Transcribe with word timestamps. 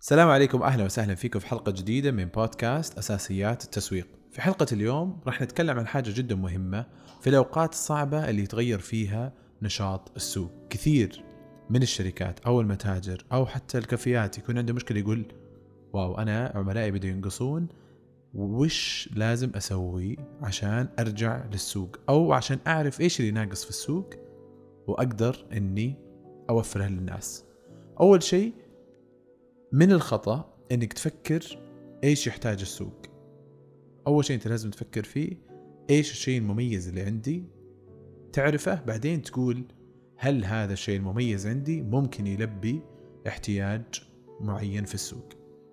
السلام 0.00 0.28
عليكم 0.28 0.62
أهلا 0.62 0.84
وسهلا 0.84 1.14
فيكم 1.14 1.38
في 1.38 1.46
حلقة 1.46 1.72
جديدة 1.72 2.10
من 2.10 2.24
بودكاست 2.24 2.98
أساسيات 2.98 3.64
التسويق. 3.64 4.06
في 4.30 4.40
حلقة 4.42 4.66
اليوم 4.72 5.20
راح 5.26 5.42
نتكلم 5.42 5.78
عن 5.78 5.86
حاجة 5.86 6.10
جدا 6.10 6.34
مهمة 6.34 6.86
في 7.20 7.30
الأوقات 7.30 7.72
الصعبة 7.72 8.30
اللي 8.30 8.42
يتغير 8.42 8.78
فيها 8.78 9.32
نشاط 9.62 10.12
السوق. 10.16 10.50
كثير 10.70 11.24
من 11.70 11.82
الشركات 11.82 12.40
أو 12.40 12.60
المتاجر 12.60 13.24
أو 13.32 13.46
حتى 13.46 13.78
الكافيات 13.78 14.38
يكون 14.38 14.58
عنده 14.58 14.74
مشكلة 14.74 14.98
يقول 14.98 15.24
واو 15.92 16.18
أنا 16.18 16.52
عملائي 16.54 16.90
بدوا 16.90 17.10
ينقصون 17.10 17.68
وش 18.34 19.08
لازم 19.16 19.50
أسوي 19.56 20.16
عشان 20.42 20.88
أرجع 20.98 21.44
للسوق 21.52 21.96
أو 22.08 22.32
عشان 22.32 22.58
أعرف 22.66 23.00
إيش 23.00 23.20
اللي 23.20 23.30
ناقص 23.30 23.64
في 23.64 23.70
السوق 23.70 24.10
وأقدر 24.86 25.46
إني 25.52 25.94
اوفره 26.50 26.84
للناس. 26.84 27.44
أول 28.00 28.22
شيء 28.22 28.54
من 29.72 29.92
الخطأ 29.92 30.54
إنك 30.72 30.92
تفكر 30.92 31.58
إيش 32.04 32.26
يحتاج 32.26 32.60
السوق. 32.60 33.02
أول 34.06 34.24
شيء 34.24 34.36
أنت 34.36 34.48
لازم 34.48 34.70
تفكر 34.70 35.02
فيه 35.02 35.36
إيش 35.90 36.10
الشيء 36.10 36.38
المميز 36.38 36.88
اللي 36.88 37.02
عندي. 37.02 37.44
تعرفه 38.32 38.82
بعدين 38.84 39.22
تقول 39.22 39.64
هل 40.16 40.44
هذا 40.44 40.72
الشيء 40.72 40.96
المميز 40.96 41.46
عندي 41.46 41.82
ممكن 41.82 42.26
يلبي 42.26 42.82
احتياج 43.26 43.84
معين 44.40 44.84
في 44.84 44.94
السوق. 44.94 45.28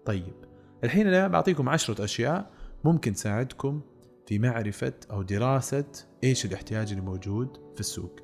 طيب 0.06 0.36
الحين 0.84 1.08
أنا 1.08 1.28
بعطيكم 1.28 1.70
عشرة 1.70 2.04
أشياء 2.04 2.52
ممكن 2.84 3.14
تساعدكم 3.14 3.82
في 4.26 4.40
معرفة 4.40 4.94
أو 5.12 5.22
دراسة 5.22 5.92
إيش 6.24 6.46
الاحتياج 6.46 6.90
اللي 6.90 7.02
موجود 7.02 7.58
في 7.74 7.80
السوق. 7.80 8.20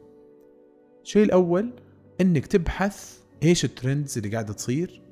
الشيء 1.03 1.23
الأول 1.23 1.73
إنك 2.21 2.47
تبحث 2.47 3.19
إيش 3.44 3.66
ال 3.65 3.73
trends 3.73 4.17
اللي 4.17 4.30
قاعدة 4.30 4.53
تصير 4.53 5.02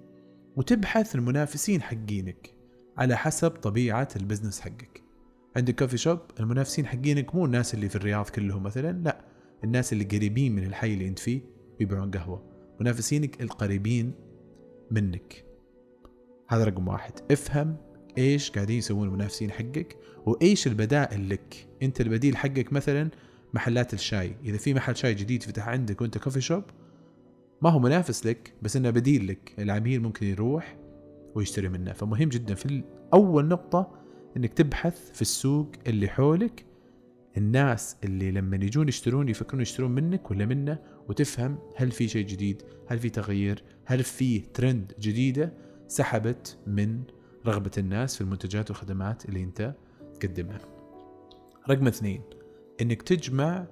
وتبحث 0.56 1.16
المنافسين 1.16 1.82
حقينك 1.82 2.54
على 2.98 3.18
حسب 3.18 3.52
طبيعة 3.52 4.08
ال 4.16 4.20
business 4.20 4.60
حقك. 4.60 5.04
عندك 5.56 5.80
coffee 5.80 5.98
shop 5.98 6.20
المنافسين 6.40 6.86
حقينك 6.86 7.36
مو 7.36 7.46
الناس 7.46 7.74
اللي 7.74 7.90
في 7.90 7.96
الرياض 7.96 8.30
كلهم 8.30 8.64
مثلا 8.64 9.04
لا 9.04 9.26
الناس 9.64 9.94
اللي 9.94 10.04
قريبين 10.04 10.56
من 10.56 10.64
الحي 10.64 10.94
اللي 10.94 11.08
انت 11.08 11.20
فيه 11.20 11.42
بيبيعون 11.80 12.12
قهوة. 12.12 12.44
منافسينك 12.80 13.42
القريبين 13.42 14.14
منك. 14.92 15.46
هذا 16.48 16.64
رقم 16.64 16.88
واحد. 16.88 17.14
افهم 17.32 17.78
إيش 18.18 18.52
قاعدين 18.52 18.78
يسوون 18.78 19.08
المنافسين 19.08 19.52
حقك 19.52 19.98
وإيش 20.26 20.68
البدائل 20.68 21.30
لك. 21.30 21.68
انت 21.82 22.02
البديل 22.02 22.38
حقك 22.38 22.74
مثلا 22.74 23.10
محلات 23.54 23.94
الشاي. 23.94 24.36
إذا 24.44 24.58
في 24.58 24.74
محل 24.74 24.96
شاي 24.96 25.14
جديد 25.14 25.44
فتح 25.44 25.68
عندك 25.68 26.02
وانت 26.02 26.18
كوفي 26.18 26.42
شوب 26.42 26.64
ما 27.62 27.70
هو 27.70 27.80
منافس 27.80 28.26
لك 28.26 28.54
بس 28.62 28.76
إنه 28.76 28.90
بديل 28.90 29.28
لك. 29.28 29.54
العميل 29.60 30.02
ممكن 30.02 30.28
يروح 30.28 30.78
ويشتري 31.36 31.70
منه. 31.70 31.94
فمهم 31.94 32.30
جدا 32.30 32.56
في 32.56 32.84
اول 33.14 33.48
نقطة 33.48 33.92
إنك 34.38 34.54
تبحث 34.54 35.12
في 35.12 35.22
السوق 35.22 35.72
اللي 35.88 36.08
حولك 36.08 36.66
الناس 37.38 37.98
اللي 38.04 38.32
لما 38.32 38.56
يجون 38.56 38.88
يشترون 38.88 39.30
يفكرون 39.30 39.62
يشترون 39.62 39.92
منك 39.92 40.32
ولا 40.32 40.46
منه 40.46 40.80
وتفهم 41.10 41.60
هل 41.76 41.92
في 41.92 42.08
شيء 42.08 42.26
جديد 42.26 42.62
هل 42.88 43.00
في 43.00 43.10
تغيير 43.10 43.64
هل 43.86 44.04
في 44.04 44.40
ترند 44.40 44.94
جديدة 45.00 45.54
سحبت 45.88 46.58
من 46.68 47.04
رغبة 47.46 47.72
الناس 47.78 48.16
في 48.16 48.22
المنتجات 48.22 48.70
والخدمات 48.70 49.26
اللي 49.26 49.44
أنت 49.44 49.76
تقدمها. 50.20 50.60
رقم 51.70 51.88
اثنين 51.88 52.22
إنك 52.82 53.02
تجمع 53.02 53.68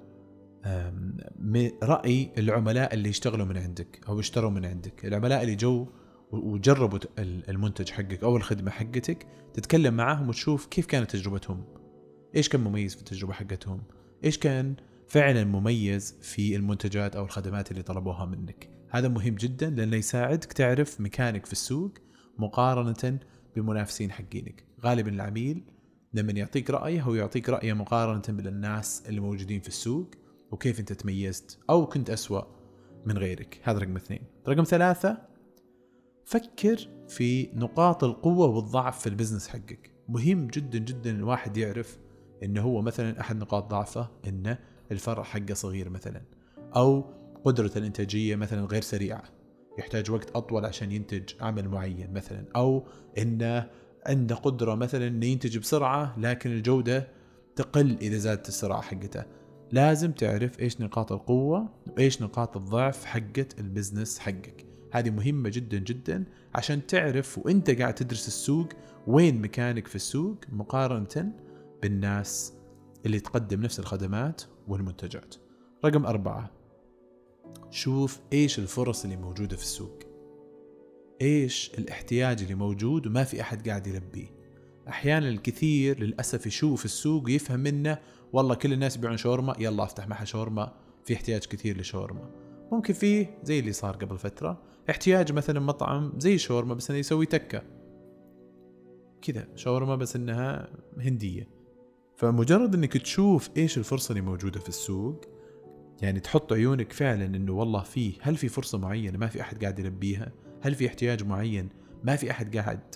رأي 1.84 2.32
العملاء 2.38 2.94
اللي 2.94 3.10
يشتغلوا 3.10 3.46
من 3.46 3.58
عندك 3.58 4.00
أو 4.08 4.20
اشتروا 4.20 4.50
من 4.50 4.66
عندك. 4.66 5.06
العملاء 5.06 5.44
اللي 5.44 5.56
جو 5.56 5.88
وجربوا 6.32 7.00
المنتج 7.20 7.90
حقك 7.90 8.24
أو 8.24 8.38
الخدمة 8.38 8.72
حقتك 8.72 9.28
تتكلم 9.54 9.94
معاهم 9.94 10.30
وتشوف 10.30 10.66
كيف 10.66 10.86
كانت 10.86 11.12
تجربتهم. 11.12 11.64
إيش 12.36 12.50
كان 12.50 12.62
مميز 12.62 12.96
في 12.96 13.00
التجربة 13.00 13.34
حقتهم؟ 13.34 13.84
إيش 14.24 14.38
كان 14.38 14.76
فعلا 15.08 15.44
مميز 15.44 16.18
في 16.22 16.56
المنتجات 16.56 17.16
أو 17.16 17.24
الخدمات 17.26 17.72
اللي 17.72 17.84
طلبوها 17.84 18.26
منك؟ 18.26 18.70
هذا 18.90 19.08
مهم 19.08 19.36
جدا 19.36 19.70
لأنه 19.70 19.96
يساعدك 19.98 20.54
تعرف 20.54 21.02
مكانك 21.02 21.46
في 21.46 21.52
السوق 21.52 21.94
مقارنة 22.38 23.20
بمنافسين 23.56 24.12
حقينك. 24.12 24.64
غالبا 24.84 25.10
العميل 25.10 25.64
لما 26.14 26.32
يعطيك 26.32 26.70
رأيه 26.70 27.02
هو 27.02 27.16
يعطيك 27.16 27.50
رأيه 27.50 27.74
مقارنة 27.74 28.22
بالناس 28.42 29.04
اللي 29.08 29.20
موجودين 29.20 29.62
في 29.62 29.68
السوق 29.68 30.12
وكيف 30.52 30.80
انت 30.80 30.94
تميزت 30.94 31.60
أو 31.70 31.86
كنت 31.88 32.10
أسوأ 32.10 32.42
من 33.06 33.18
غيرك. 33.18 33.62
هذا 33.64 33.80
رقم 33.80 33.96
اثنين. 33.96 34.22
رقم 34.48 34.64
ثلاثة 34.64 35.18
فكر 36.26 36.90
في 37.08 37.50
نقاط 37.54 38.04
القوة 38.04 38.48
والضعف 38.48 39.00
في 39.00 39.08
البزنس 39.08 39.48
حقك. 39.48 39.92
مهم 40.10 40.48
جدا 40.48 40.80
جدا 40.80 41.12
الواحد 41.12 41.58
يعرف 41.58 42.00
إنه 42.44 42.62
هو 42.62 42.82
مثلا 42.82 43.20
أحد 43.20 43.36
نقاط 43.36 43.72
ضعفه 43.72 44.10
انه 44.28 44.58
الفرع 44.92 45.24
حقه 45.24 45.54
صغير 45.54 45.90
مثلا 45.90 46.22
أو 46.76 47.06
قدرة 47.44 47.72
الإنتاجية 47.76 48.36
مثلا 48.36 48.66
غير 48.66 48.82
سريعة. 48.82 49.24
يحتاج 49.80 50.12
وقت 50.12 50.30
أطول 50.36 50.66
عشان 50.66 50.92
ينتج 50.92 51.34
عمل 51.42 51.68
معين 51.70 52.14
مثلا 52.14 52.46
أو 52.56 52.88
انه 53.18 53.70
عنده 54.06 54.36
قدرة 54.36 54.76
مثلا 54.76 55.08
إنه 55.08 55.26
ينتج 55.26 55.58
بسرعة 55.58 56.20
لكن 56.20 56.52
الجودة 56.52 57.08
تقل 57.56 57.98
إذا 58.02 58.18
زادت 58.18 58.48
السرعة 58.48 58.82
حقته. 58.82 59.26
لازم 59.72 60.12
تعرف 60.12 60.60
إيش 60.60 60.82
نقاط 60.82 61.12
القوة 61.12 61.70
وإيش 61.88 62.22
نقاط 62.22 62.58
الضعف 62.58 63.06
حقت 63.06 63.60
البزنس 63.60 64.20
حقك. 64.20 64.66
هذه 64.92 65.10
مهمة 65.10 65.50
جدا 65.50 65.78
جدا 65.78 66.26
عشان 66.56 66.88
تعرف 66.88 67.38
وإنت 67.38 67.70
قاعد 67.72 67.96
تدرس 67.96 68.28
السوق 68.28 68.70
وين 69.08 69.42
مكانك 69.42 69.88
في 69.88 69.96
السوق 69.96 70.38
مقارنة 70.52 71.34
بالناس 71.82 72.54
اللي 73.06 73.20
تقدم 73.20 73.62
نفس 73.62 73.80
الخدمات 73.80 74.42
والمنتجات. 74.68 75.36
رقم 75.86 76.06
أربعة 76.06 76.52
شوف 77.70 78.20
إيش 78.34 78.60
الفرص 78.60 79.04
اللي 79.04 79.18
موجودة 79.18 79.56
في 79.56 79.64
السوق. 79.64 80.00
إيش 81.22 81.72
الاحتياج 81.78 82.42
اللي 82.42 82.56
موجود 82.56 83.08
وما 83.08 83.24
في 83.24 83.42
أحد 83.42 83.70
قاعد 83.70 83.88
يلبيه. 83.88 84.39
أحيانا 84.90 85.30
الكثير 85.30 86.00
للأسف 86.00 86.46
يشوف 86.46 86.86
السوق 86.86 87.26
ويفهم 87.26 87.60
منه 87.60 88.00
والله 88.34 88.56
كل 88.56 88.74
الناس 88.74 88.98
يبيعون 88.98 89.18
شاورما 89.18 89.56
يلا 89.60 89.84
أفتح 89.84 90.08
محل 90.08 90.28
شاورما 90.28 90.74
في 91.06 91.14
احتياج 91.14 91.46
كثير 91.46 91.78
لشاورما. 91.78 92.30
ممكن 92.72 92.94
فيه 92.94 93.38
زي 93.44 93.60
اللي 93.60 93.72
صار 93.72 93.96
قبل 93.96 94.18
فترة 94.18 94.62
احتياج 94.90 95.32
مثلا 95.32 95.60
مطعم 95.60 96.14
زي 96.18 96.38
شاورما 96.38 96.74
بس 96.74 96.90
إنه 96.90 97.00
يسوي 97.00 97.26
تكة. 97.26 97.64
كذا 99.22 99.48
شاورما 99.56 99.96
بس 99.96 100.16
إنها 100.16 100.70
هندية. 100.98 101.48
فمجرد 102.18 102.76
إنك 102.76 102.98
تشوف 102.98 103.50
إيش 103.58 103.78
الفرصة 103.78 104.12
اللي 104.12 104.22
موجودة 104.22 104.60
في 104.60 104.70
السوق 104.70 105.26
يعني 106.02 106.20
تحط 106.20 106.54
عيونك 106.54 106.94
فعلا 106.94 107.26
إنه 107.26 107.54
والله 107.54 107.84
فيه 107.84 108.14
هل 108.22 108.36
في 108.38 108.48
فرصة 108.48 108.78
معينة 108.78 109.18
ما 109.18 109.28
في 109.28 109.42
أحد 109.42 109.62
قاعد 109.62 109.80
يلبيها؟ 109.80 110.32
هل 110.62 110.76
في 110.76 110.88
احتياج 110.88 111.24
معين؟ 111.24 111.70
ما 112.04 112.16
في 112.16 112.32
أحد 112.32 112.58
قاعد 112.58 112.96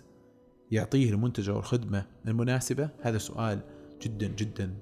يعطيه 0.73 1.09
المنتج 1.09 1.49
أو 1.49 1.59
الخدمة 1.59 2.05
المناسبة؟ 2.27 2.89
هذا 3.01 3.17
سؤال 3.17 3.59
جدا 4.01 4.27
جدا 4.27 4.73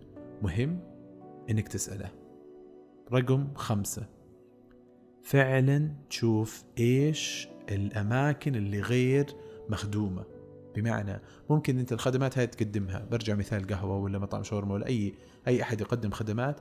مهم 0.41 0.79
إنك 1.49 1.67
تسأله. 1.67 2.11
رقم 3.13 3.47
خمسة. 3.55 4.05
فعلا 5.23 5.91
تشوف 6.09 6.63
إيش 6.79 7.47
الأماكن 7.71 8.55
اللي 8.55 8.81
غير 8.81 9.25
مخدومة. 9.69 10.23
بمعنى 10.75 11.21
ممكن 11.49 11.79
أنت 11.79 11.93
الخدمات 11.93 12.37
هاي 12.37 12.47
تقدمها. 12.47 13.07
برجع 13.11 13.35
مثال 13.35 13.67
قهوة 13.67 13.97
ولا 13.97 14.19
مطعم 14.19 14.43
شاورما 14.43 14.73
ولا 14.73 14.87
أي 14.87 15.13
أي 15.47 15.61
أحد 15.61 15.81
يقدم 15.81 16.11
خدمات. 16.11 16.59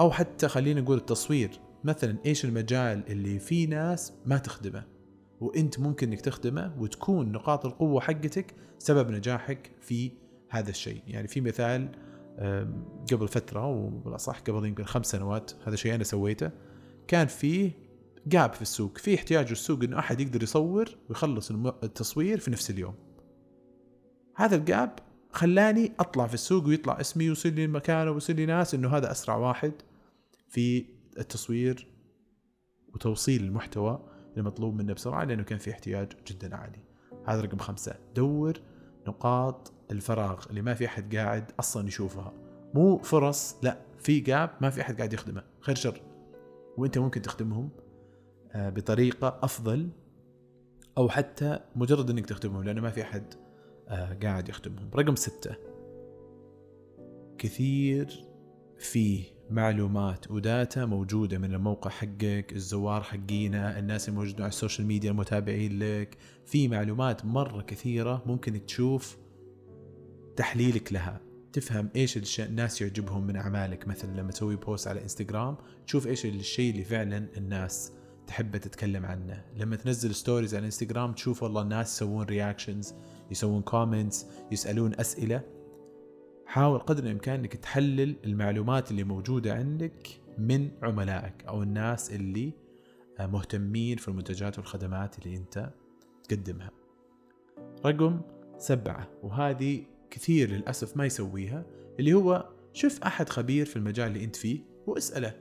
أو 0.00 0.10
حتى 0.10 0.48
خلينا 0.48 0.80
نقول 0.80 0.98
التصوير. 0.98 1.50
مثلا 1.84 2.16
إيش 2.26 2.44
المجال 2.44 3.04
اللي 3.08 3.38
في 3.38 3.66
ناس 3.66 4.12
ما 4.26 4.38
تخدمه؟ 4.38 5.01
وانت 5.42 5.80
ممكن 5.80 6.08
انك 6.08 6.20
تخدمه 6.20 6.74
وتكون 6.78 7.32
نقاط 7.32 7.66
القوة 7.66 8.00
حقتك 8.00 8.54
سبب 8.78 9.10
نجاحك 9.10 9.70
في 9.80 10.12
هذا 10.48 10.70
الشيء. 10.70 11.02
يعني 11.06 11.28
في 11.28 11.40
مثال 11.40 11.88
قبل 13.12 13.28
فترة 13.28 13.66
وبالأصح 13.66 14.40
قبل 14.40 14.66
يمكن 14.66 14.84
خمس 14.84 15.06
سنوات 15.06 15.50
هذا 15.66 15.76
شيء 15.76 15.94
أنا 15.94 16.04
سويته 16.04 16.50
كان 17.08 17.26
فيه 17.26 17.70
جاب 18.26 18.52
في 18.52 18.62
السوق 18.62 18.98
في 18.98 19.14
احتياج 19.14 19.50
السوق 19.50 19.82
انه 19.82 19.98
أحد 19.98 20.20
يقدر 20.20 20.42
يصور 20.42 20.96
ويخلص 21.08 21.50
التصوير 21.82 22.38
في 22.38 22.50
نفس 22.50 22.70
اليوم. 22.70 22.94
هذا 24.34 24.56
الجاب 24.56 24.98
خلاني 25.30 25.92
أطلع 26.00 26.26
في 26.26 26.34
السوق 26.34 26.66
ويطلع 26.66 27.00
اسمي 27.00 27.28
ويصير 27.28 27.52
لي 27.52 27.66
مكانه 27.66 28.10
ويصير 28.10 28.36
لي 28.36 28.46
ناس 28.46 28.74
إنه 28.74 28.88
هذا 28.96 29.10
أسرع 29.10 29.36
واحد 29.36 29.72
في 30.48 30.84
التصوير 31.18 31.86
وتوصيل 32.94 33.44
المحتوى. 33.44 34.11
المطلوب 34.36 34.74
منه 34.74 34.92
بسرعة 34.92 35.24
لأنه 35.24 35.42
كان 35.42 35.58
في 35.58 35.70
احتياج 35.70 36.12
جدا 36.26 36.56
عالي. 36.56 36.78
هذا 37.26 37.40
رقم 37.40 37.58
خمسة. 37.58 37.94
دور 38.14 38.60
نقاط 39.08 39.72
الفراغ 39.90 40.44
اللي 40.50 40.62
ما 40.62 40.74
في 40.74 40.86
أحد 40.86 41.16
قاعد 41.16 41.52
أصلا 41.60 41.88
يشوفها. 41.88 42.32
مو 42.74 42.98
فرص 42.98 43.56
لا 43.62 43.78
في 43.98 44.20
جاب 44.20 44.50
ما 44.60 44.70
في 44.70 44.80
أحد 44.80 44.96
قاعد 44.96 45.12
يخدمه. 45.12 45.42
خير 45.60 45.74
شر. 45.74 46.02
وأنت 46.76 46.98
ممكن 46.98 47.22
تخدمهم 47.22 47.70
آه، 48.52 48.70
بطريقة 48.70 49.38
أفضل 49.42 49.88
أو 50.98 51.08
حتى 51.08 51.58
مجرد 51.76 52.10
إنك 52.10 52.26
تخدمهم 52.26 52.64
لأنه 52.64 52.80
ما 52.80 52.90
في 52.90 53.02
أحد 53.02 53.34
آه 53.88 54.18
قاعد 54.22 54.48
يخدمهم. 54.48 54.90
رقم 54.94 55.16
ستة. 55.16 55.56
كثير 57.38 58.24
فيه 58.78 59.24
معلومات 59.50 60.30
و 60.30 60.41
data 60.41 60.84
موجودة 60.84 61.38
من 61.38 61.54
الموقع 61.54 61.90
حقك 61.90 62.52
الزوار 62.52 63.02
حقينا 63.02 63.78
الناس 63.78 64.08
الموجودين 64.08 64.40
على 64.40 64.48
ال 64.48 64.53
social 64.53 64.86
media 64.86 65.10
المتابعين 65.10 65.78
لك. 65.78 66.16
في 66.44 66.68
معلومات 66.68 67.24
مرة 67.24 67.62
كثيرة 67.62 68.22
ممكن 68.26 68.66
تشوف 68.66 69.16
تحليلك 70.36 70.92
لها. 70.92 71.20
تفهم 71.52 71.88
إيش 71.96 72.40
الناس 72.40 72.82
يعجبهم 72.82 73.26
من 73.26 73.36
أعمالك. 73.36 73.88
مثلا 73.88 74.20
لما 74.20 74.30
تسوي 74.30 74.56
post 74.56 74.88
على 74.88 75.02
انستغرام 75.02 75.56
تشوف 75.86 76.06
إيش 76.06 76.26
الشيء 76.26 76.70
اللي 76.70 76.84
فعلا 76.84 77.28
الناس 77.36 77.92
تحب 78.26 78.56
تتكلم 78.56 79.06
عنه. 79.06 79.44
لما 79.56 79.76
تنزل 79.76 80.14
stories 80.14 80.54
على 80.54 80.66
انستغرام 80.66 81.12
تشوف 81.12 81.42
والله 81.42 81.62
الناس 81.62 81.94
يسوون 81.96 82.24
reactions 82.24 82.94
يسوون 83.30 83.62
comments 83.62 84.26
يسألون 84.50 84.94
أسئلة. 85.00 85.61
حاول 86.52 86.78
قدر 86.78 87.04
الإمكان 87.04 87.38
إنك 87.38 87.56
تحلل 87.56 88.16
المعلومات 88.24 88.90
اللي 88.90 89.04
موجودة 89.04 89.54
عندك 89.54 90.08
من 90.38 90.70
عملائك 90.82 91.44
أو 91.48 91.62
الناس 91.62 92.12
اللي 92.12 92.52
مهتمين 93.20 93.96
في 93.96 94.08
المنتجات 94.08 94.58
والخدمات 94.58 95.18
اللي 95.18 95.36
أنت 95.36 95.70
تقدمها. 96.28 96.70
رقم 97.86 98.20
سبعة 98.58 99.08
وهذه 99.22 99.84
كثير 100.10 100.50
للأسف 100.50 100.96
ما 100.96 101.06
يسويها 101.06 101.66
اللي 101.98 102.14
هو 102.14 102.48
شوف 102.72 103.02
أحد 103.02 103.28
خبير 103.28 103.66
في 103.66 103.76
المجال 103.76 104.06
اللي 104.06 104.24
أنت 104.24 104.36
فيه 104.36 104.60
واسأله 104.86 105.34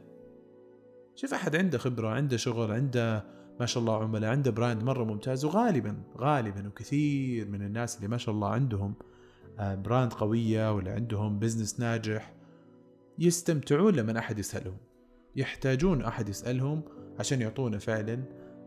شوف 1.16 1.34
أحد 1.34 1.56
عنده 1.56 1.78
خبرة 1.78 2.10
عنده 2.10 2.38
شغل 2.38 2.72
عنده 2.72 3.26
ما 3.60 3.66
شاء 3.66 3.82
الله 3.82 4.04
عملاء 4.04 4.32
عنده 4.32 4.52
brand 4.52 4.84
مرة 4.84 5.04
ممتاز 5.04 5.46
وغالبا 5.46 6.04
غالبا 6.18 6.68
وكثير 6.68 7.48
من 7.50 7.62
الناس 7.62 7.98
اللي 7.98 8.08
ما 8.08 8.18
شاء 8.18 8.36
الله 8.36 8.50
عندهم 8.50 8.94
آه، 9.02 9.11
brand 9.60 10.14
قوية 10.14 10.74
ولا 10.74 10.94
عندهم 10.94 11.40
business 11.40 11.80
ناجح 11.80 12.34
يستمتعون 13.20 13.96
لما 13.96 14.20
أحد 14.20 14.40
يسألهم. 14.40 14.78
يحتاجون 15.36 16.02
أحد 16.02 16.30
يسألهم 16.30 16.82
عشان 17.20 17.42
يعطونا 17.42 17.78
فعلا 17.78 18.24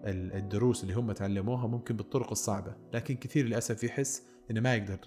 الدروس 0.07 0.83
اللي 0.83 0.95
هم 0.95 1.13
تعلموها 1.13 1.67
ممكن 1.67 1.97
بالطرق 1.97 2.31
الصعبة. 2.31 2.77
لكن 2.93 3.17
كثير 3.17 3.47
للأسف 3.47 3.85
يحس 3.85 4.23
إنه 4.51 4.61
ما 4.61 4.75
يقدر 4.75 4.99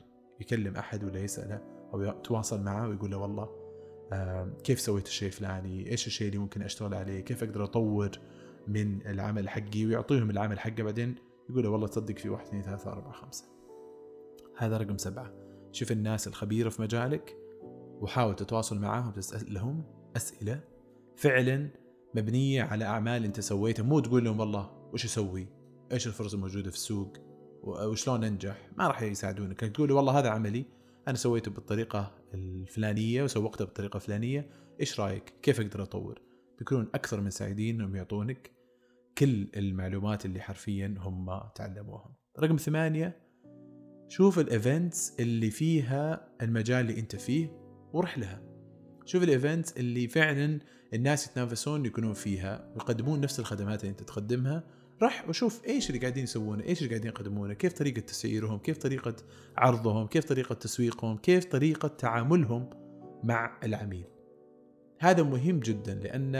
يكلم 0.41 0.75
أحد 0.75 1.03
ولا 1.03 1.19
يسأله 1.19 1.61
أو 1.93 2.01
يتواصل 2.01 2.61
معه 2.61 2.87
ويقول 2.87 3.11
له 3.11 3.17
والله 3.17 3.49
كيف 4.63 4.79
سويت 4.79 5.07
الشيء 5.07 5.27
الفلاني؟ 5.27 5.91
إيش 5.91 6.07
الشيء 6.07 6.27
اللي 6.27 6.39
ممكن 6.39 6.61
أشتغل 6.61 6.93
عليه؟ 6.93 7.19
كيف 7.19 7.43
أقدر 7.43 7.63
أطور 7.63 8.11
من 8.67 9.07
العمل 9.07 9.49
حقي؟ 9.49 9.85
ويعطيهم 9.85 10.29
العمل 10.29 10.59
حقه 10.59 10.83
بعدين 10.83 11.15
يقول 11.49 11.63
له 11.63 11.69
والله 11.69 11.87
تصدق 11.87 12.17
في 12.17 12.29
واحد 12.29 12.45
اثنين 12.45 12.61
ثلاثة 12.61 12.91
أربعة 12.91 13.11
خمسة. 13.11 13.45
هذا 14.57 14.77
رقم 14.77 14.97
سبعة. 14.97 15.33
شوف 15.77 15.91
الناس 15.91 16.27
الخبيرة 16.27 16.69
في 16.69 16.81
مجالك 16.81 17.37
وحاول 18.01 18.35
تتواصل 18.35 18.79
معاهم 18.79 19.11
تسألهم 19.11 19.83
أسئلة. 20.15 20.59
فعلا 21.15 21.69
مبنية 22.15 22.63
على 22.63 22.85
أعمال 22.85 23.25
أنت 23.25 23.39
سويتها. 23.39 23.83
مو 23.83 23.99
تقول 23.99 24.25
لهم 24.25 24.39
والله 24.39 24.89
وش 24.93 25.05
أسوي؟ 25.05 25.47
إيش 25.91 26.07
الفرص 26.07 26.33
الموجودة 26.33 26.69
في 26.69 26.75
السوق؟ 26.75 27.17
وشلون 27.63 28.23
أنجح؟ 28.23 28.69
ما 28.77 28.87
راح 28.87 29.01
يساعدونك. 29.01 29.59
تقول 29.59 29.91
والله 29.91 30.19
هذا 30.19 30.29
عملي 30.29 30.65
أنا 31.07 31.17
سويته 31.17 31.51
بالطريقة 31.51 32.11
الفلانية 32.33 33.23
وسوقته 33.23 33.65
بالطريقة 33.65 33.97
الفلانية. 33.97 34.49
إيش 34.79 34.99
رأيك؟ 34.99 35.33
كيف 35.41 35.59
أقدر 35.59 35.83
أطور؟ 35.83 36.21
بيكونون 36.59 36.87
أكثر 36.95 37.21
من 37.21 37.29
سعيدين 37.29 37.75
أنهم 37.75 37.95
يعطونك 37.95 38.51
كل 39.17 39.47
المعلومات 39.55 40.25
اللي 40.25 40.41
حرفيا 40.41 40.95
هم 40.99 41.41
تعلموها 41.55 42.15
رقم 42.39 42.55
ثمانية 42.55 43.26
شوف 44.09 44.39
ال 44.39 44.50
events 44.50 45.13
اللي 45.19 45.49
فيها 45.49 46.27
المجال 46.41 46.89
اللي 46.89 46.99
أنت 46.99 47.15
فيه 47.15 47.51
وروح 47.93 48.17
لها. 48.17 48.41
شوف 49.05 49.23
ال 49.23 49.30
events 49.30 49.71
اللي 49.71 50.07
فعلا 50.07 50.59
الناس 50.93 51.27
يتنافسون 51.27 51.85
يكونون 51.85 52.13
فيها 52.13 52.71
ويقدمون 52.73 53.21
نفس 53.21 53.39
الخدمات 53.39 53.81
اللي 53.81 53.91
أنت 53.91 54.03
تقدمها. 54.03 54.63
راح 55.01 55.29
وشوف 55.29 55.65
إيش 55.65 55.89
اللي 55.89 56.01
قاعدين 56.01 56.23
يسوونه 56.23 56.63
إيش 56.63 56.79
اللي 56.79 56.89
قاعدين 56.89 57.11
يقدمونه 57.11 57.53
كيف 57.53 57.73
طريقة 57.73 57.99
تسعيرهم 57.99 58.59
كيف 58.59 58.77
طريقة 58.77 59.15
عرضهم 59.57 60.07
كيف 60.07 60.25
طريقة 60.25 60.55
تسويقهم 60.55 61.17
كيف 61.17 61.45
طريقة 61.45 61.87
تعاملهم 61.87 62.69
مع 63.23 63.59
العميل. 63.63 64.05
هذا 64.99 65.23
مهم 65.23 65.59
جدا 65.59 65.95
لأن 65.95 66.35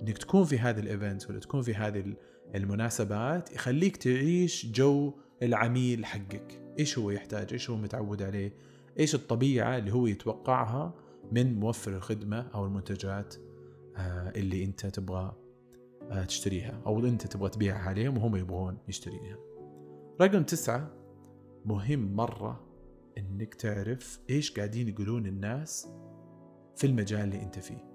إنك 0.00 0.18
تكون 0.18 0.44
في 0.44 0.58
هذه 0.58 0.80
ال 0.80 0.87
events 0.87 1.30
ولا 1.30 1.38
تكون 1.38 1.62
في 1.62 1.74
هذه 1.74 2.14
المناسبات 2.54 3.52
يخليك 3.52 3.96
تعيش 3.96 4.66
جو 4.66 5.14
العميل 5.42 6.04
حقك. 6.06 6.62
إيش 6.78 6.98
هو 6.98 7.10
يحتاج؟ 7.10 7.52
إيش 7.52 7.70
هو 7.70 7.76
متعود 7.76 8.22
عليه؟ 8.22 8.52
إيش 8.98 9.14
الطبيعة 9.14 9.78
اللي 9.78 9.92
هو 9.92 10.06
يتوقعها 10.06 10.94
من 11.32 11.60
موفر 11.60 11.96
الخدمة 11.96 12.48
أو 12.54 12.66
المنتجات 12.66 13.34
آه، 13.96 14.32
اللي 14.36 14.64
أنت 14.64 14.86
تبغى 14.86 15.36
آه، 16.10 16.24
تشتريها 16.24 16.82
أو 16.86 16.98
أنت 16.98 17.26
تبغى 17.26 17.48
تبيعها 17.48 17.88
عليهم 17.88 18.16
وهم 18.16 18.36
يبغون 18.36 18.78
يشتريها 18.88 19.36
رقم 20.20 20.42
تسعة 20.42 20.90
مهم 21.64 22.16
مرة 22.16 22.66
إنك 23.18 23.54
تعرف 23.54 24.20
إيش 24.30 24.52
قاعدين 24.52 24.88
يقولون 24.88 25.26
الناس 25.26 25.88
في 26.76 26.86
المجال 26.86 27.20
اللي 27.20 27.42
أنت 27.42 27.58
فيه. 27.58 27.90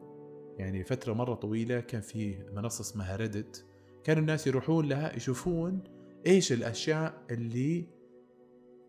يعني 0.58 0.84
فترة 0.84 1.14
مرة 1.14 1.34
طويلة 1.34 1.80
كان 1.80 2.02
في 2.02 2.38
منصة 2.54 2.82
اسمها 2.82 3.16
ريدت 3.16 3.66
كانوا 4.04 4.22
الناس 4.22 4.48
يروحون 4.48 4.86
لها 4.86 5.16
يشوفون 5.16 5.84
إيش 6.28 6.52
الأشياء 6.52 7.26
اللي 7.32 7.86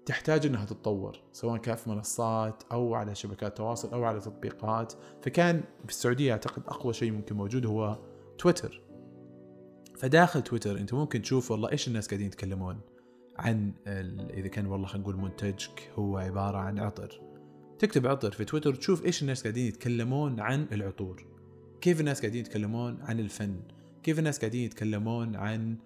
تحتاج 0.06 0.46
إنها 0.46 0.64
تتطور؟ 0.64 1.22
سواء 1.32 1.56
كان 1.56 1.76
في 1.76 1.90
منصات 1.90 2.62
أو 2.72 2.94
على 2.94 3.14
شبكات 3.14 3.56
تواصل 3.56 3.92
أو 3.92 4.04
على 4.04 4.20
تطبيقات. 4.20 4.92
فكان 5.22 5.62
في 5.84 5.88
السعودية 5.88 6.32
أعتقد 6.32 6.62
أقوى 6.66 6.92
شيء 6.92 7.12
ممكن 7.12 7.36
موجود 7.36 7.66
هو 7.66 7.98
تويتر. 8.38 8.82
فداخل 9.96 10.42
تويتر 10.42 10.78
أنت 10.78 10.94
ممكن 10.94 11.22
تشوف 11.22 11.50
والله 11.50 11.72
إيش 11.72 11.88
الناس 11.88 12.08
قاعدين 12.08 12.26
يتكلمون 12.26 12.80
عن 13.36 13.72
إذا 14.30 14.48
كان 14.48 14.66
والله 14.66 14.86
خلينا 14.86 15.02
نقول 15.02 15.16
منتجك 15.16 15.90
هو 15.94 16.18
عبارة 16.18 16.58
عن 16.58 16.78
عطر. 16.78 17.20
تكتب 17.78 18.06
عطر 18.06 18.30
في 18.30 18.44
تويتر 18.44 18.74
تشوف 18.74 19.04
إيش 19.04 19.22
الناس 19.22 19.42
قاعدين 19.42 19.66
يتكلمون 19.66 20.40
عن 20.40 20.66
العطور. 20.72 21.26
كيف 21.80 22.00
الناس 22.00 22.20
قاعدين 22.20 22.40
يتكلمون 22.40 23.02
عن 23.02 23.20
الفن؟ 23.20 23.60
كيف 24.02 24.18
الناس 24.18 24.38
قاعدين 24.38 24.64
يتكلمون 24.64 25.36
عن 25.36 25.76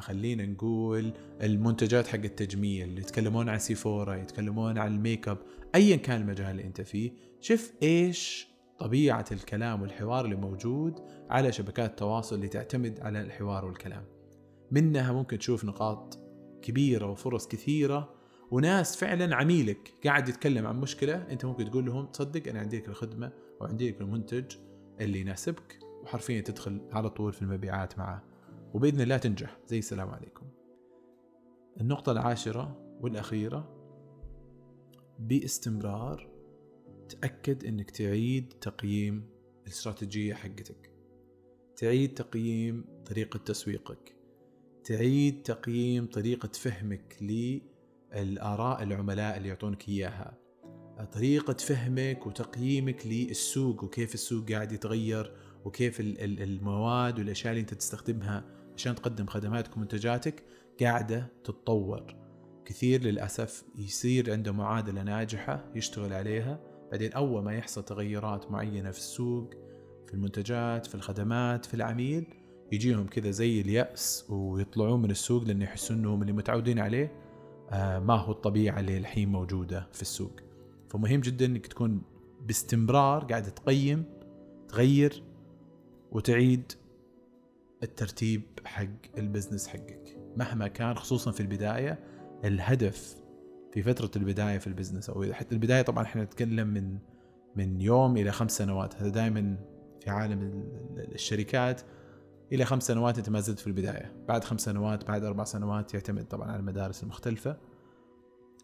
خلينا 0.00 0.46
نقول 0.46 1.12
المنتجات 1.42 2.06
حق 2.06 2.14
التجميل 2.24 2.88
اللي 2.88 3.00
يتكلمون 3.00 3.48
عن 3.48 3.58
سيفورا 3.58 4.14
يتكلمون 4.14 4.78
عن 4.78 4.94
الميك 4.94 5.28
اب 5.28 5.38
ايا 5.74 5.96
كان 5.96 6.20
المجال 6.20 6.50
اللي 6.50 6.64
أنت 6.64 6.80
فيه. 6.80 7.12
شوف 7.40 7.72
إيش 7.82 8.48
طبيعة 8.78 9.24
الكلام 9.32 9.82
والحوار 9.82 10.24
اللي 10.24 10.36
موجود 10.36 11.00
على 11.30 11.52
شبكات 11.52 11.90
التواصل 11.90 12.36
اللي 12.36 12.48
تعتمد 12.48 13.00
على 13.00 13.20
الحوار 13.20 13.64
والكلام. 13.64 14.04
منها 14.70 15.12
ممكن 15.12 15.38
تشوف 15.38 15.64
نقاط 15.64 16.18
كبيرة 16.62 17.06
وفرص 17.06 17.48
كثيرة 17.48 18.14
وناس 18.50 18.96
فعلا 18.96 19.36
عميلك 19.36 19.94
قاعد 20.04 20.28
يتكلم 20.28 20.66
عن 20.66 20.80
مشكلة 20.80 21.14
أنت 21.30 21.44
ممكن 21.44 21.70
تقول 21.70 21.86
لهم 21.86 22.06
تصدق 22.06 22.48
أنا 22.48 22.60
عندي 22.60 22.78
لك 22.78 22.88
الخدمة 22.88 23.32
أو 23.60 23.66
عندي 23.66 23.90
لك 23.90 24.00
المنتج 24.00 24.44
اللي 25.00 25.20
يناسبك 25.20 25.78
وحرفيا 26.02 26.40
تدخل 26.40 26.80
على 26.92 27.10
طول 27.10 27.32
في 27.32 27.42
المبيعات 27.42 27.98
معه 27.98 28.29
وبإذن 28.74 29.00
الله 29.00 29.16
تنجح 29.16 29.58
زي 29.66 29.78
السلام 29.78 30.08
عليكم. 30.08 30.46
النقطة 31.80 32.12
العاشرة 32.12 32.96
والأخيرة 33.00 33.76
باستمرار 35.18 36.30
تأكد 37.08 37.64
إنك 37.64 37.90
تعيد 37.90 38.52
تقييم 38.60 39.30
الاستراتيجية 39.66 40.34
حقتك. 40.34 40.92
تعيد 41.76 42.14
تقييم 42.14 42.84
طريقة 43.06 43.38
تسويقك. 43.38 44.16
تعيد 44.84 45.42
تقييم 45.42 46.06
طريقة 46.06 46.48
فهمك 46.48 47.16
للآراء 47.20 48.82
العملاء 48.82 49.36
اللي 49.36 49.48
يعطونك 49.48 49.88
إياها. 49.88 50.38
طريقة 51.12 51.52
فهمك 51.52 52.26
وتقييمك 52.26 53.06
للسوق 53.06 53.84
وكيف 53.84 54.14
السوق 54.14 54.52
قاعد 54.52 54.72
يتغير 54.72 55.32
وكيف 55.64 56.00
المواد 56.00 57.18
والأشياء 57.18 57.52
اللي 57.52 57.60
أنت 57.60 57.74
تستخدمها 57.74 58.59
عشان 58.80 58.94
تقدم 58.94 59.26
خدماتك 59.26 59.76
ومنتجاتك 59.76 60.42
قاعدة 60.80 61.32
تتطور. 61.44 62.16
كثير 62.64 63.02
للأسف 63.02 63.64
يصير 63.76 64.32
عنده 64.32 64.52
معادلة 64.52 65.02
ناجحة 65.02 65.64
يشتغل 65.74 66.12
عليها. 66.12 66.60
بعدين 66.90 67.12
أول 67.12 67.42
ما 67.42 67.54
يحصل 67.54 67.84
تغيرات 67.84 68.50
معينة 68.50 68.90
في 68.90 68.98
السوق 68.98 69.50
في 70.06 70.14
المنتجات 70.14 70.86
في 70.86 70.94
الخدمات 70.94 71.66
في 71.66 71.74
العميل 71.74 72.26
يجيهم 72.72 73.06
كذا 73.06 73.30
زي 73.30 73.60
اليأس 73.60 74.26
ويطلعون 74.28 75.02
من 75.02 75.10
السوق 75.10 75.44
لأن 75.44 75.62
يحسون 75.62 75.98
أنهم 75.98 76.22
اللي 76.22 76.32
متعودين 76.32 76.78
عليه 76.78 77.12
آه، 77.70 77.98
ما 77.98 78.14
هو 78.14 78.32
الطبيعة 78.32 78.80
اللي 78.80 78.98
الحين 78.98 79.28
موجودة 79.28 79.88
في 79.92 80.02
السوق. 80.02 80.40
فمهم 80.88 81.20
جدا 81.20 81.46
أنك 81.46 81.66
تكون 81.66 82.02
باستمرار 82.46 83.24
قاعد 83.24 83.42
تقيم 83.42 84.04
تغير 84.68 85.22
وتعيد 86.12 86.72
الترتيب 87.82 88.42
حق 88.64 89.18
ال 89.18 89.24
business 89.24 89.68
حقك. 89.68 90.18
مهما 90.36 90.68
كان 90.68 90.94
خصوصا 90.94 91.30
في 91.30 91.40
البداية 91.40 91.98
الهدف 92.44 93.16
في 93.72 93.82
فترة 93.82 94.10
البداية 94.16 94.58
في 94.58 94.66
ال 94.66 94.71
business 94.71 95.10
أو 95.10 95.32
حتى 95.32 95.54
البداية 95.54 95.82
طبعا 95.82 96.04
إحنا 96.04 96.24
نتكلم 96.24 96.68
من 96.68 96.98
من 97.56 97.80
يوم 97.80 98.16
إلى 98.16 98.32
خمس 98.32 98.56
سنوات. 98.58 98.94
هذا 98.96 99.08
دائما 99.08 99.56
في 100.00 100.10
عالم 100.10 100.68
الشركات 100.98 101.80
إلى 102.52 102.64
خمس 102.64 102.86
سنوات 102.86 103.18
أنت 103.18 103.30
ما 103.30 103.40
زلت 103.40 103.58
في 103.58 103.66
البداية. 103.66 104.24
بعد 104.28 104.44
خمس 104.44 104.60
سنوات 104.60 105.08
بعد 105.08 105.24
أربع 105.24 105.44
سنوات 105.44 105.94
يعتمد 105.94 106.28
طبعا 106.28 106.48
على 106.48 106.60
المدارس 106.60 107.02
المختلفة. 107.02 107.56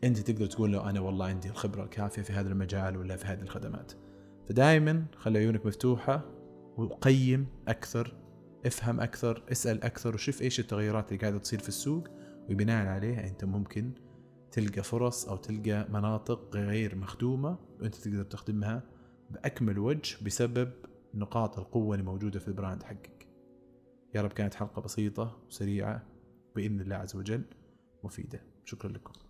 أنت 0.04 0.18
تقدر 0.18 0.46
تقول 0.46 0.72
له 0.72 0.90
أنا 0.90 1.00
والله 1.00 1.26
عندي 1.26 1.48
الخبرة 1.48 1.84
الكافية 1.84 2.22
في 2.22 2.32
هذا 2.32 2.48
المجال 2.48 2.96
ولا 2.96 3.16
في 3.16 3.26
هذه 3.26 3.42
الخدمات. 3.42 3.92
فدائما 4.48 5.04
خلي 5.16 5.38
عيونك 5.38 5.66
مفتوحة 5.66 6.24
وقيم 6.76 7.46
أكثر 7.68 8.25
افهم 8.66 9.00
أكثر 9.00 9.42
اسأل 9.52 9.84
أكثر 9.84 10.14
وشوف 10.14 10.42
إيش 10.42 10.60
التغيرات 10.60 11.08
اللي 11.08 11.20
قاعدة 11.20 11.38
تصير 11.38 11.58
في 11.58 11.68
السوق 11.68 12.08
وبناء 12.50 12.86
عليها 12.86 13.26
أنت 13.26 13.44
ممكن 13.44 13.92
تلقى 14.52 14.82
فرص 14.82 15.28
أو 15.28 15.36
تلقى 15.36 15.86
مناطق 15.90 16.56
غير 16.56 16.96
مخدومة 16.96 17.58
وانت 17.80 17.94
تقدر 17.94 18.24
تخدمها 18.24 18.82
بأكمل 19.30 19.78
وجه 19.78 20.24
بسبب 20.24 20.72
نقاط 21.14 21.58
القوة 21.58 21.94
اللي 21.94 22.06
موجودة 22.06 22.40
في 22.40 22.48
البراند 22.48 22.82
حقك. 22.82 23.26
يا 24.14 24.22
رب 24.22 24.32
كانت 24.32 24.54
حلقة 24.54 24.82
بسيطة 24.82 25.38
وسريعة 25.48 26.06
بإذن 26.56 26.80
الله 26.80 26.96
عز 26.96 27.16
وجل 27.16 27.42
مفيدة. 28.04 28.40
شكرا 28.64 28.92
لكم. 28.92 29.25